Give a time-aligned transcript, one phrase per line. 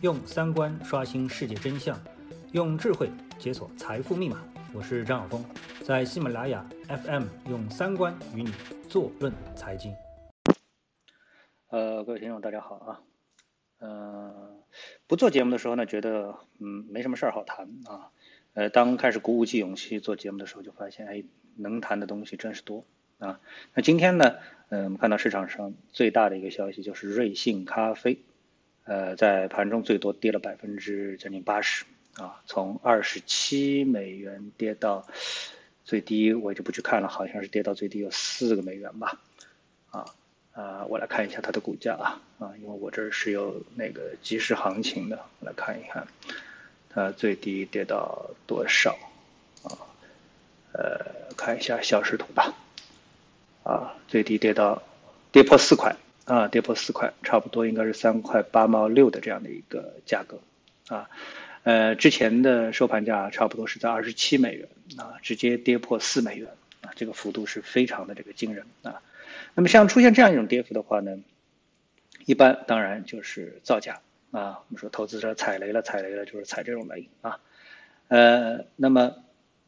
[0.00, 2.00] 用三观刷新世界真相，
[2.52, 4.40] 用智慧解锁财富密码。
[4.72, 5.44] 我是张晓峰，
[5.82, 8.52] 在喜马拉雅 FM 用三观与你
[8.88, 9.92] 坐论财经。
[11.70, 13.00] 呃，各位听众，大家好啊。
[13.80, 14.62] 呃，
[15.08, 18.12] 不做节目的时候呢，觉得嗯没什么事儿好谈啊。
[18.54, 21.24] 呃，当开始鼓舞起勇气做节目的时候，就发现哎，
[21.56, 22.84] 能谈的东西真是多
[23.18, 23.40] 啊。
[23.74, 24.36] 那今天呢，
[24.68, 28.22] 嗯，我们看到市场上最大的一个消息就是瑞幸咖啡。
[28.88, 31.84] 呃，在盘中最多跌了百分之将近八十
[32.16, 35.06] 啊，从二十七美元跌到
[35.84, 39.20] 最低，我就不去看了，好像是跌到最低有四个美元吧，
[39.90, 40.06] 啊
[40.52, 46.08] 啊，我来看一下它的股价啊啊，因为我这是有那个即时行情的，我来看一看，
[46.88, 48.98] 它最低跌到多少
[49.64, 49.76] 啊？
[50.72, 52.54] 呃，看一下小时图吧，
[53.64, 54.82] 啊，最低跌到
[55.30, 55.94] 跌破四块。
[56.28, 60.38] 啊，跌破四块，差不多应该是三块八毛六的这样的一个价格，
[60.94, 61.08] 啊，
[61.62, 66.46] 呃，之前的收盘价差不多是在二十七美元，啊，直接跌破四美元，
[66.82, 69.00] 啊，这个幅度是非常的这个惊人啊。
[69.54, 71.18] 那么像出现这样一种跌幅的话呢，
[72.26, 74.58] 一般当然就是造假啊。
[74.58, 77.40] 我们说投资者踩雷了，踩雷了就是踩这种雷啊。
[78.08, 79.16] 呃，那么，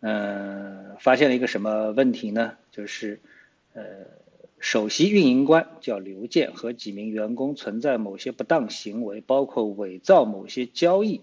[0.00, 2.52] 嗯，发现了一个什么问题呢？
[2.70, 3.18] 就是，
[3.72, 3.82] 呃。
[4.60, 11.22] 首席运营官叫刘健和几名员工存在某些不当行为，包括伪造某些交易，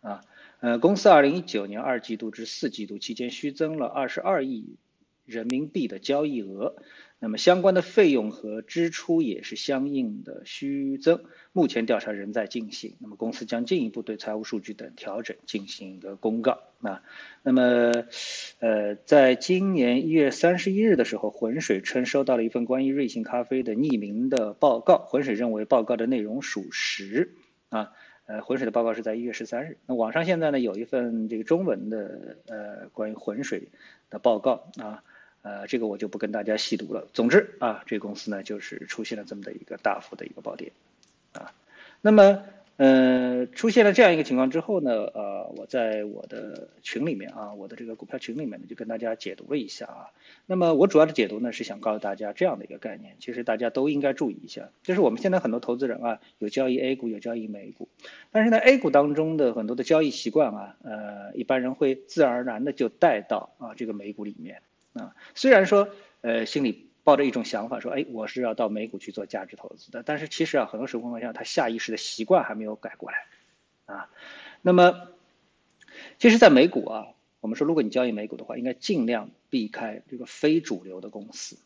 [0.00, 0.22] 啊，
[0.60, 4.76] 呃，公司二零一九年二季度至四季度期间虚增了二十二亿
[5.24, 6.76] 人民币的交易额。
[7.22, 12.96] 那么相关的费用和支出也是相应的虚增，目前调查仍在进行。
[12.98, 16.62] 那么公司将进一步对财务数据等调整进行一个公告。
[16.80, 17.02] 啊，
[17.42, 17.92] 那么，
[18.60, 27.34] 呃，在今年一月三十一日的时候，浑水称收到了一份关于瑞幸咖啡的匿名的报告，浑水认为报告的内容属实。
[27.68, 27.92] 啊，
[28.24, 29.76] 呃，浑水的报告是在一月十三日。
[29.84, 33.68] 那网上现在呢有一份这个中文的呃关于浑水
[34.08, 35.04] 的报告啊。
[35.42, 37.08] 呃，这个我就不跟大家细读了。
[37.12, 40.72] 总之啊，这个公司呢，就是出现了这么的一个大幅的一个暴跌，
[41.32, 41.52] 啊，
[42.00, 42.42] 那么
[42.76, 50.08] 呃，出现了这样一个情况之后呢，呃，我在我的群里面啊，我的这个股票群里面呢，就跟大家解读了一下啊。
[50.46, 57.86] 那么我主要的解读呢，是想告诉大家这样的一个概念，其实大家都应该注意一下，就是我们现在很多投资人啊，有交易 A 股，有交易美股，
[58.30, 64.62] 但是呢，A 股当中的很多的交易习惯啊，呃，一般人会自然而然的就带到啊这个美股里面。
[64.92, 65.88] 啊，虽然说，
[66.20, 73.26] 呃，心里抱着一种想法，说，哎，我是要到美股去做价值投资的，但是其实啊，很多时候情况下，他下意识的习惯还没有改过来，
[73.86, 74.10] 啊，
[74.62, 75.08] 那么，
[76.18, 77.06] 其实，在美股啊，
[77.40, 81.56] 我们说，如果你交易美股的话，应该尽量避开这个非主流的公司，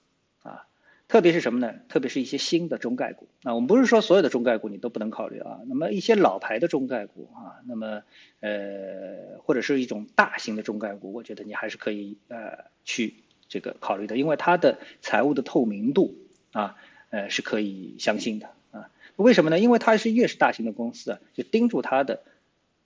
[1.08, 1.74] 特别是什么呢？
[1.88, 8.02] 特别是一些新的中概股，啊，我们不是说所有的中概股你都不能考虑啊，那么一些老牌的中概股啊，那么，
[8.40, 12.72] 呃，或者是一种大型的中概股，我觉得你还是可以，呃。
[12.86, 13.14] 去
[13.48, 16.14] 这个考虑的，因为它的财务的透明度
[16.52, 16.76] 啊，
[17.08, 18.90] 呃是可以相信的啊。
[19.16, 19.58] 为什么呢？
[19.58, 22.22] 因为它是越是大型的公司啊，就盯住它的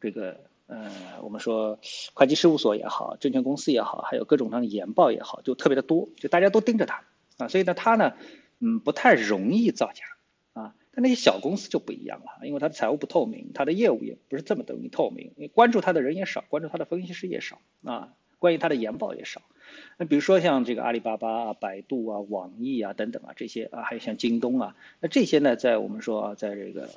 [0.01, 0.89] 这个呃，
[1.23, 1.81] 我们说
[2.15, 7.03] 会计事务所也好，证券公司也好，还有各种各样的研报也好，就特别的多，就大家都盯着它
[7.39, 7.49] 啊。
[7.49, 8.15] 所以呢，它呢，
[8.59, 10.05] 嗯，不太容易造假
[10.53, 10.75] 啊。
[10.93, 19.43] 但那些小公司就不一样了，因为它的财务不透明，它的业务也不是这么容易透明，你关注它的人也少，关注它的分析师也少啊，关于它的研报也少。
[19.99, 26.89] 那比如说像这个阿里巴巴啊、百度啊、网易啊等等啊这些啊，还有像京东啊，那这些呢，在我们说啊，在这个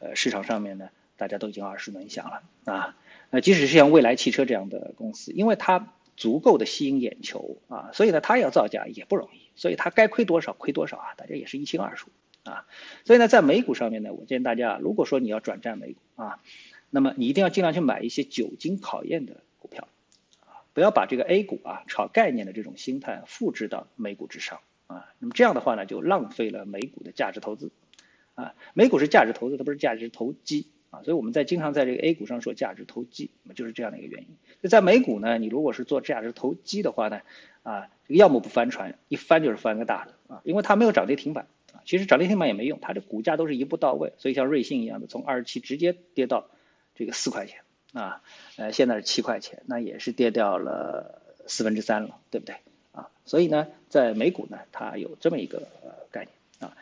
[0.00, 2.42] 呃市场上面呢，大家都已经耳熟能详了
[2.72, 2.96] 啊。
[3.30, 12.10] 那即使是像未来汽车这样的公司，因为它足够的吸引眼球啊，所以呢，它要造假也不容易，所以它该亏多少亏多少啊，大家也是一清二楚
[12.44, 12.66] 啊。
[13.04, 16.38] 所以呢，在美股上面呢，我建议大家，如果说你要转战美股啊，
[16.90, 19.88] 那么你一定要尽量去买一些久经考验的股票。
[20.40, 27.70] 啊不要把这个 A 股啊炒概念的这种心态复制到美股之上啊，那么这样的话呢，就浪费了美股的价值投资
[28.34, 28.54] 啊。
[28.74, 34.28] 美股是价值投资，它不是价值投机啊，所以我们在经常在这个 A 股上说价值投机，就是这样的一个原因。
[34.62, 37.20] 就在美股呢，你如果是做价值投机的话呢，
[37.62, 46.48] 啊，要么不翻船，一翻就是翻个大的啊，因为它没有涨跌停板啊，其实涨跌停板也没用，它的股价都是一步到位，所以像瑞幸一样的，从二十七直接跌到
[46.94, 47.60] 这个四块钱。
[47.92, 48.20] 啊，
[48.56, 52.56] 呃，现在是七块钱，那也是跌掉了四分之三了，对不对？
[52.92, 55.66] 啊，所以呢，在美股呢，它有这么一个
[56.10, 56.76] 概念啊。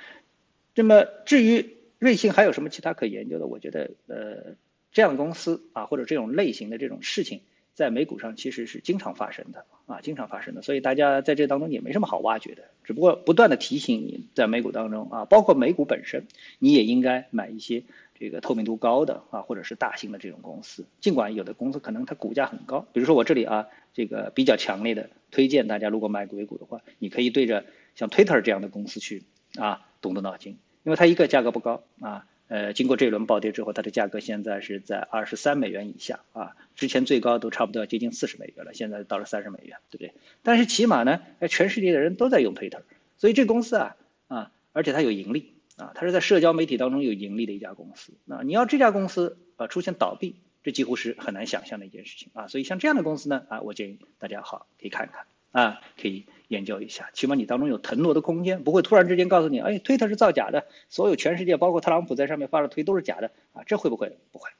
[0.75, 3.47] 那么至于瑞幸还有什么其他可研究的？
[3.47, 4.57] 我觉得，呃，
[4.93, 7.41] 这样的公司啊，或者这种类型的这种事情，
[7.73, 10.61] 在美股上其实是经常发生的啊，经常发生的。
[10.61, 16.27] 所以大家在这当中也没什么好挖掘的，只不过不断的提醒你在美股当中啊，包括美股本身，
[16.59, 17.85] 你也应该买一些
[18.19, 20.85] 这个透明度高的啊，或者是大型的这种公司。
[21.01, 27.65] 尽管有的公司可能它股价很高，比如说我这里啊，这个比较强烈的推荐大家，如果买硅谷的话，你可以对着
[27.95, 29.23] 像 Twitter 这样的公司去
[29.57, 32.27] 啊动动脑筋，因为它一个价格不高啊。
[32.47, 40.13] 呃，经过这一轮暴跌之后，它的价格现在是在二十三美元以下啊，之前最高都差不多接近四十美元了，现在到了三十美元，对不对？
[40.43, 42.83] 但是起码呢，全世界的人都在用 Twitter，
[43.17, 43.97] 所以这公司啊
[44.29, 48.13] 啊，而且它有盈利啊，它是在社交媒体当中有盈利的一家公司。
[48.27, 52.47] 那你要这家公司啊出现倒闭，这几乎是很难想象的一件事情啊。
[52.47, 56.27] 所以像这样的公司呢啊，我建议大家好可以看一看啊，可以。
[56.49, 64.19] 研究一下，起码你当中有腾挪的空间，不会突然之间告诉你，哎，推特是造假的，所有全世界包括特朗普在上面发的推都是假的啊，这会不会？
[64.31, 64.51] 不会，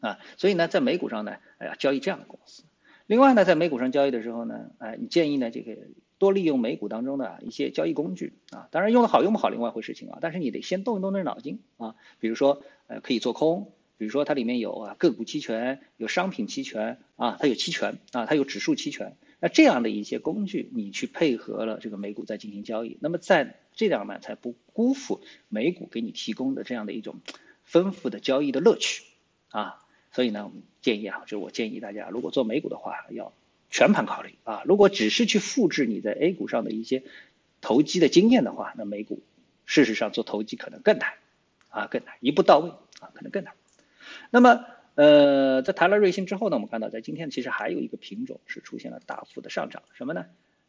[0.00, 2.64] 啊，所以呢，在美股上呢，哎呀，交易这样的公司。
[3.06, 5.76] 另外呢，在美股上交易的时候呢，哎，你建议呢，这个
[6.18, 19.16] 多利用美股当中的一些交易工具啊，当然用的好用不好另外一回事情啊，但是你得先动一动那脑筋啊，比如说呃，可以做空，比如说它里面有啊个股期权，有商品期权啊，它有期权啊，它有指数期权。
[19.46, 27.20] 那这样的一些工具，你去配合了这个美股在进行交易，那么在这样呢，才不辜负美股给你提供的这样的一种
[27.62, 29.04] 丰富的交易的乐趣
[29.50, 29.86] 啊。
[30.10, 30.50] 所以呢，
[30.82, 33.32] 建议啊，就是我建议大家，如果做美股的话，要
[33.70, 34.64] 全盘考虑啊。
[34.66, 37.04] 如果只是去复制你在 A 股上的一些
[37.60, 39.22] 投机的经验的话，那美股
[39.64, 41.12] 事实上做投机可能更难
[41.68, 43.54] 啊，更难一步到位啊，可能更难。
[44.30, 44.64] 那么。
[44.96, 50.24] 呃，在谈了瑞幸之后呢，我们看到在今天其实还有一个品种是出现了大幅的上涨，什么呢？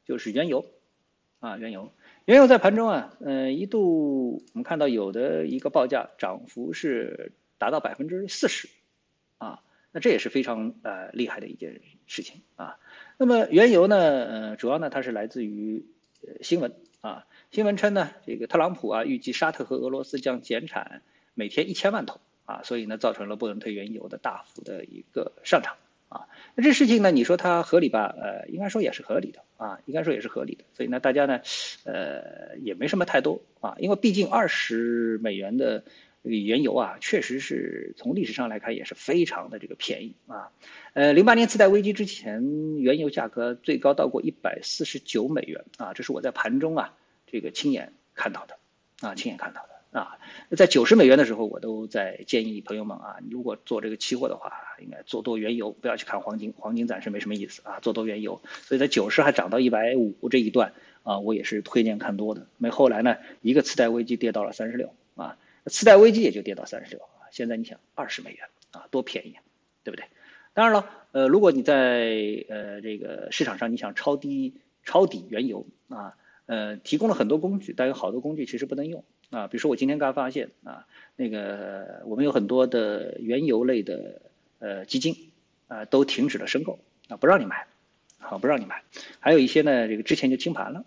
[0.05, 0.65] 就是原油，
[1.39, 1.91] 啊，原油，
[2.25, 8.67] 原油在盘中啊，呃，一度我们看到有的一个报价涨幅是达到百分之四十，
[9.37, 9.63] 啊，
[9.93, 12.77] 那这也是非常呃厉害的一件事情啊。
[13.17, 15.85] 那么原油呢，呃，主要呢它是来自于
[16.21, 21.01] 呃新闻啊，新闻称呢，这个特朗普啊预计沙特和俄罗斯将减产
[21.33, 22.19] 每天一千万桶。
[22.47, 25.75] 啊，所以呢，造成了布伦特原油的大幅的一个上涨
[26.07, 26.25] 啊。
[26.55, 28.15] 那这事情呢，你说它合理吧？
[28.17, 30.63] 呃，应该说也是合理的啊，应该说也是合理的。
[30.73, 31.41] 所以呢，大家呢，
[31.83, 35.83] 呃，也没什么太多啊，因为毕竟二十美元的
[36.23, 40.49] 原油啊，确实是从历史上来看也是非常的这个便宜啊。
[40.93, 46.93] 呃，零八年次贷危机之前，原油价格最高到过一百四十九美元啊，这是我在盘中啊
[47.27, 48.57] 这个亲眼看到的
[49.05, 49.76] 啊，亲眼看到的。
[49.91, 50.19] 啊，
[50.55, 58.41] 在九十美元的时候，我都在建议朋友们啊，如果做这个期货的话，应该做多原油，不要去看黄金，黄金暂时没什么意思啊，做多原油。
[58.63, 60.73] 所以在九十还涨到一百五这一段
[61.03, 62.47] 啊，我也是推荐看多的。
[62.57, 67.31] 没后来呢，一个次贷危机跌到了三十六啊，次贷危机也就跌到三十六啊。
[67.31, 69.37] 现在你想二十美元啊，多便宜，
[69.83, 70.05] 对不对？
[70.53, 79.03] 当然了，呃，如果你在呃这个市场上你想抄低抄底原油啊，呃，提供了很多工具，但有好多工具其实不能用。
[79.29, 80.85] 啊，比如说我今天刚发现啊，
[81.15, 84.21] 那个我们有很多的原油类的
[84.59, 85.31] 呃基金
[85.67, 86.79] 啊都停止了申购
[87.09, 87.67] 啊，不让你买，
[88.19, 88.83] 好不让你买，
[89.19, 90.85] 还有一些呢这个之前就清盘了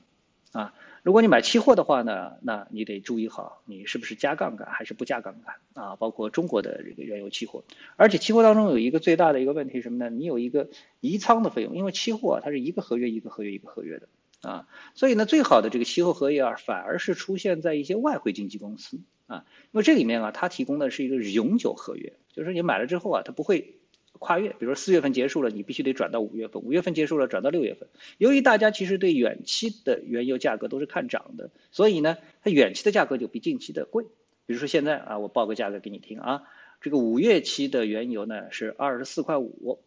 [0.52, 0.74] 啊。
[1.02, 7.64] 如果你买期货的话呢，那你得注意好你是不是加杠杆还是不加杠杆啊，包括中国的这个原油期货，
[7.96, 10.10] 而且期货当中有一个最大的一个问题什么呢？
[10.10, 10.68] 你有一个
[11.00, 14.08] 移仓的费用，因为期货它是一个合约一个合约一个合约的。
[14.42, 23.74] 啊，所以呢，最好的这个期货合约啊，反而是出现在一些外汇经纪公司啊，因为这里面啊，它提供的是一个永久合约，就是你买了之后啊，它不会
[24.12, 27.88] 跨越，比如说四月份结束了，你必须得转到五月份，五月份结束了转到六月份。
[28.16, 34.04] 由于大家其实对远期的原油价格都是看涨的，所以呢，它远期的价格就比近期的贵。
[34.46, 36.44] 比如说现在啊，我报个价格给你听啊，
[36.80, 39.80] 这个五月期的原油呢是二十四块五。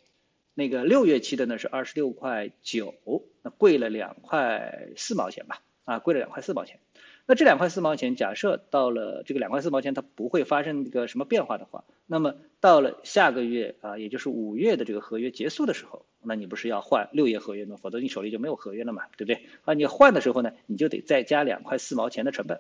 [0.54, 2.94] 那个六月期的呢是二十六块九，
[3.42, 6.80] 那贵了两块四毛钱吧，啊，贵了两块四毛钱。
[7.26, 17.78] 那这两块四毛钱，假设到了这个两块四毛钱它不会发生一个什么变化的话，那么到了下个月啊，也就是五月的这个合约结束的时候，那你不是要换六月合约吗？
[17.82, 19.48] 否则你手里就没有合约了嘛，对不对？
[19.64, 22.60] 啊，你换的时候呢，你就得再加两块四毛钱的成本，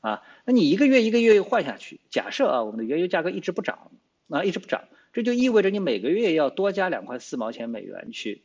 [0.00, 3.90] 啊，那你一个月一个月换下去，假设啊，我们的原油价格一直不涨，
[4.28, 4.84] 啊，一直不涨。
[5.14, 8.42] 这就意味着你每个月要多加两块四毛钱美元去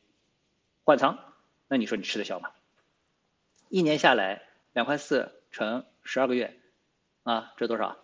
[0.83, 1.17] 换仓，
[1.67, 2.51] 那你说你吃得消吗？
[3.69, 6.55] 一年下来两块四乘十二个月，
[7.23, 7.97] 啊，这多少？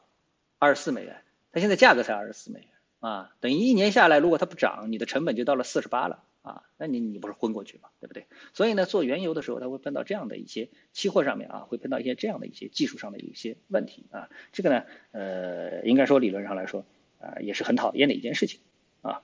[0.58, 1.22] 二十四美元。
[1.52, 2.70] 它现在价格才二十四美元
[3.02, 7.90] 啊，等于一年下来，如果它不涨，你的成本就到了四十八了啊，那你你不是昏过去吗？
[8.00, 8.26] 对不对？
[8.54, 14.28] 所以呢，做原油的时候，它会碰到这样的一些期货上面啊，会碰到一些这样的一些技术上的一些问题啊。
[14.54, 16.84] 这个呢，呃，应该说理论上来说。
[17.26, 18.60] 啊，也是很讨厌的一件事情
[19.02, 19.22] 啊。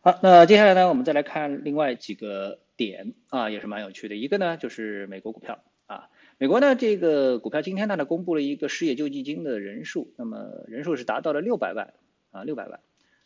[0.00, 4.16] 好，那接下来呢，我们再来看另外几个点啊，也是蛮有趣的。
[4.16, 11.94] 一个呢，就是美国股票啊，美国呢，这个股票今天呢，呢公布了一个失业救济金的人数，那么人数是达到了六百万
[12.32, 12.80] 啊，六百万。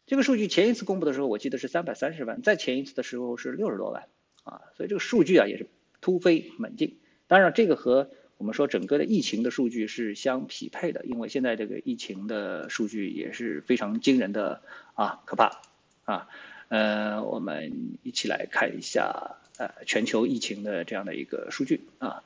[0.07, 4.09] 这个数据前一次公布的时候，我记得是三百三十万，再前一次的时候是六十多万
[4.43, 5.69] 啊，所以这个数据啊也是
[6.01, 6.99] 突飞猛进。
[7.29, 8.11] 当然，这个和
[8.41, 14.63] 我们说整个的疫情的数据是相匹配的，因为现在这个疫情的数据也是非常惊人的
[14.95, 15.61] 啊，可怕
[16.07, 16.27] 啊。
[16.69, 22.23] 呃，我们一起来看一下呃全球疫情的这样的一个数据啊。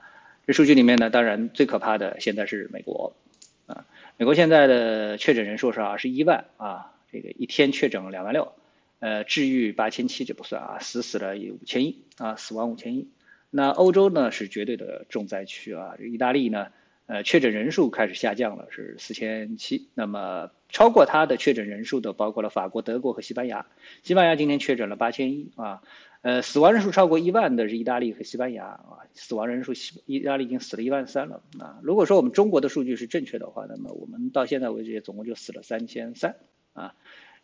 [0.46, 3.16] 这数据里面呢，当然最可怕的现在是美国
[3.66, 3.84] 啊，
[4.16, 6.92] 美国现在的确诊人数是二十一万啊。
[7.10, 8.52] 这个一天确诊两万六，
[9.00, 13.08] 呃，治愈八千七就不算啊，死死了有五千一啊，死亡五千一。
[13.56, 16.66] 那欧洲呢是绝对的重灾区啊，意大利呢，
[17.06, 19.86] 呃，确诊人数开始下降了，是四千七。
[19.94, 23.64] 那么超过它的确诊人数的包括了法国、德国和西班牙。
[24.02, 25.82] 西班牙今天确诊了八千一啊，
[26.22, 31.78] 呃，死亡人数超过一万的是意大利和西班牙啊，死亡人数西意大利已经死了一万三了啊。
[31.84, 36.34] 如果说我们中国的数据是正确的话，那么我们到现在为止也总共就死了三千三。
[36.72, 36.92] 啊，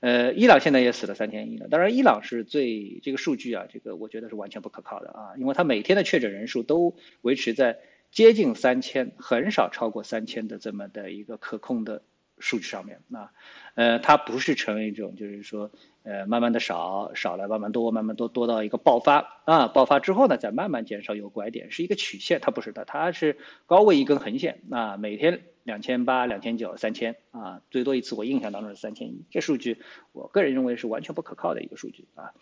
[0.00, 1.68] 呃，伊朗现在也死了三千一了。
[1.68, 7.78] 当然，伊朗是最这个数据啊，这个我觉得是完全不可靠的啊，因为它每天的确诊人数都维持在
[8.10, 12.02] 接近三千，很少超过三千的这么的一个可控的
[12.40, 13.30] 数据上面啊。
[13.74, 15.70] 呃，它不是成为一种就是说，
[16.02, 25.42] 呃，慢慢的少，少了慢慢多，慢慢多多到一个爆发啊，爆发之后呢，再慢慢减少有拐点，是一个曲线，它不是的，它是高位一根横线啊，每天。
[25.62, 29.76] 两千八、两千九、三千啊，最多一次我印象当中是三千一，这数据
[30.10, 32.32] 我个人认为是完全不可靠的一个数据啊。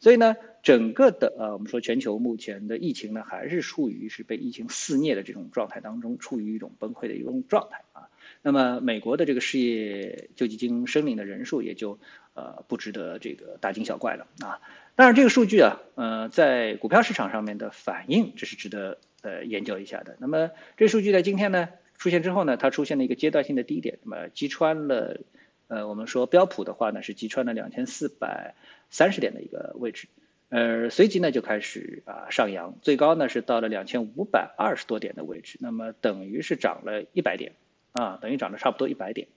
[0.00, 8.10] 所以呢，整个的呃，我们说全球目前的疫情呢，还是处于是被疫情肆虐的这种状态当中，处于一种崩溃的一种状态啊。
[8.44, 11.98] 那么美国的这个失业救济金申领的人数也就
[12.34, 14.60] 呃不值得这个大惊小怪了啊。
[14.94, 20.16] 当然这个数据啊，呃，在股票市场上面的反应，这是值得呃研究一下的。
[20.20, 21.70] 那么这数据在今天呢？
[21.96, 25.20] 出现之后呢，它出现了一个阶段性的低点，那么击穿了，
[25.68, 28.56] 呃，我们说标普的话呢是击穿了两千四百
[28.90, 30.08] 三十点的一个位置，
[30.48, 37.52] 呃，随即呢就开始啊上扬，最高呢是到了两千五百二十多点的位置，那么等于是涨了一百点，
[37.94, 39.28] 啊，等于涨了差不多一百点。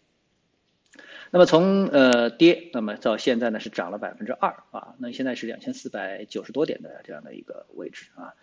[1.29, 8.33] 那么从呃跌，那么到现在呢是涨了百分之二啊，那现在是两千四百九十多点的这样的一个位置啊，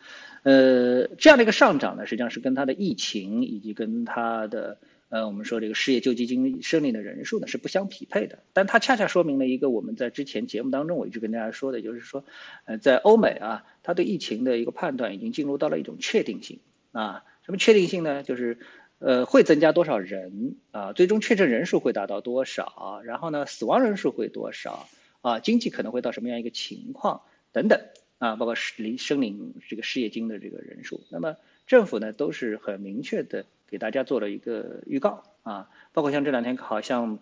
[0.44, 4.78] 呃这样的一个上涨呢，实际上是跟它的疫情以及跟它的
[5.08, 12.24] 呃我们说这个失业救济金申领的人数呢是不相匹配的，但它恰恰说明了一个我们在之前节目当中我一直跟大家说的，就是说
[12.66, 16.60] 呃在欧美啊，它对疫情的一个判断已经进入到了一种确定性
[16.92, 18.22] 啊，什么确定性呢？
[18.22, 18.58] 就是。
[19.06, 20.94] 呃，会增加多少人啊？
[20.94, 23.02] 最终确诊人数会达到多少？
[23.04, 24.88] 然后呢，死亡人数会多少？
[25.20, 27.20] 啊，经济可能会到什么样一个情况？
[27.52, 27.78] 等等
[28.16, 31.02] 啊，包括领申领这个失业金的这个人数。
[31.10, 37.18] 那么政府呢，都是很明确的给大家做了一个预告啊，包括像这两天，好像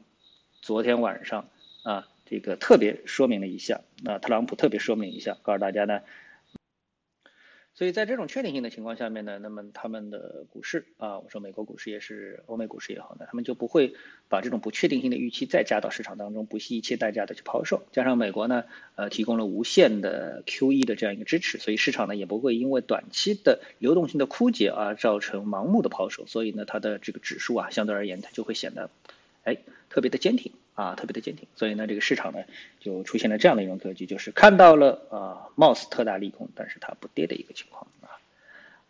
[0.61, 1.49] 昨天晚上
[1.83, 6.03] 啊，这个特别说明了一下啊，特朗普特别说明一下，告诉大家呢。
[7.75, 13.95] 所以在这种确定性的情况下面呢，那么他们的股市啊，我说美国股市也是，欧美股市也好呢，他们就不会
[14.29, 17.83] 把这种不确定性的预期再加到市场当中，不惜一切代价的去抛售。
[17.91, 18.65] 加上美国呢，
[18.95, 26.27] 呃，提供了无限的 QE 的这样一个支持，所以市场呢也不会因为短期的流动性的枯竭而造成盲目的抛售。
[26.27, 28.91] 所以呢，它的这个指数啊，相对而言它就会显得，
[29.45, 29.57] 哎，
[29.89, 30.53] 特别的坚挺。
[30.75, 32.39] 啊，特别的坚挺，所以呢，这个市场呢
[32.81, 38.09] 就出现了这样的一种格局，就是看到了啊，貌似特大利空，但是它不跌的一个情况啊。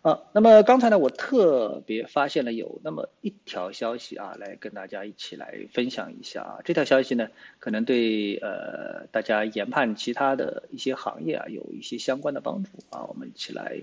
[0.03, 6.59] 啊，那么刚才呢，我特别发现了有那么一条消息啊，来跟大家一起来分享一下啊。
[6.65, 13.05] 这条消息呢，可能对呃大家研判其他的一些行业啊有一些相关的帮助啊。
[13.09, 13.79] 我们一起来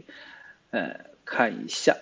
[0.71, 1.95] 呃看一下。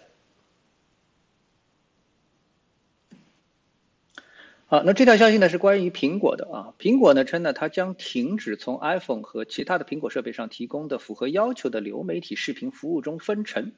[4.69, 6.73] 好，那这条消息呢是关于苹果的啊。
[6.77, 13.71] 苹果呢称呢，它将停止从 iPhone 和其他的苹果设备上提供的符合要求的流媒体视频服务中分成。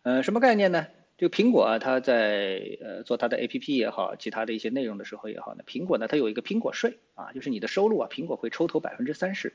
[0.00, 0.86] 呃，什么概念呢？
[1.18, 9.52] 这个苹果啊，它在呃做它的 APP 也好，其他的一些内容的时候也好呢，苹果呢它有一个苹果税啊，就是你的收入啊，苹果会抽头百分之三十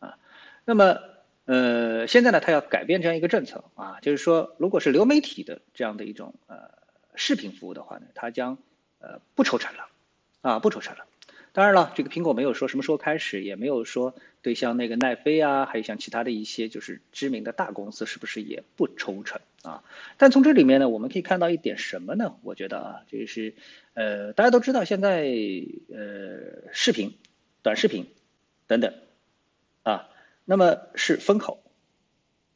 [0.00, 0.18] 啊。
[0.66, 0.98] 那么
[1.46, 6.56] 呃现在呢，它要改变这样一个政策啊，就是说，如果是流媒体的这样的一种呃
[7.14, 8.58] 视频服务的话呢，它将
[8.98, 9.86] 呃不抽成了。
[10.42, 11.06] 啊，不抽成了。
[11.52, 19.82] 当然了，这个苹果没有说什么时候开始，也没有说对像那个奈飞啊，还有像其他的一些就是知名的大公司是不是也不抽成啊？
[20.16, 22.36] 但从这里面呢，我们可以看到一点什么呢？
[22.44, 23.54] 我觉得啊，就是
[23.94, 25.24] 呃，大家都知道现在
[25.92, 27.18] 呃，视频、
[27.62, 28.06] 短视频
[28.68, 28.94] 等等
[29.82, 30.08] 啊，
[30.44, 31.64] 那么是风口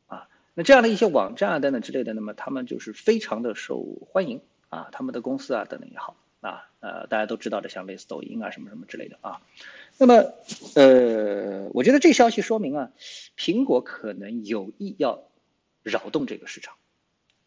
[0.07, 9.41] 啊，那这样的一些网站啊等等之类的，那么他们就是非常的受欢迎啊，他们的公司啊等等也好啊，呃，大家都知道的，像类似抖音啊什么什么之类的啊。
[9.97, 10.35] 那么，
[10.75, 12.93] 呃，我觉得这消息说明啊，
[13.39, 15.25] 苹果可能有意要
[15.83, 16.75] 扰动这个市场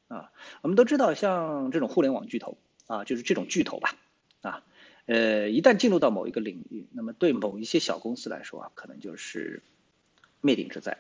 [0.07, 0.31] 啊。
[0.63, 3.95] 我们都知道，像这种互联网巨头啊，就是这种巨头吧
[4.41, 4.63] 啊，
[5.05, 9.61] 呃，一旦进入到某一个领域，那么对某一些小公司来说啊，可能就是
[10.41, 10.97] 灭顶之灾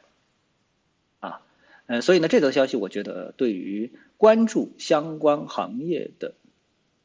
[1.19, 1.41] 啊。
[1.87, 6.35] 呃，所以呢，这则消息我觉得对于关注相关行业的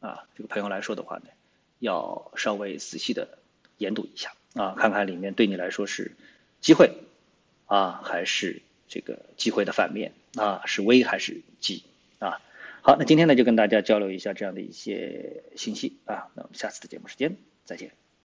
[0.03, 1.31] 啊这个朋友来说的话呢，
[1.79, 3.39] 要稍微仔细的
[3.79, 6.13] 研读一下啊，看看里面对你来说是
[6.61, 6.93] 机会
[7.65, 11.85] 啊，还是这个机会的反面啊，是危还是机
[12.19, 12.43] 啊？
[12.83, 18.02] 好，那今天呢就跟大家交流一下这样的一些信息啊，那我们下次的节目时间再见。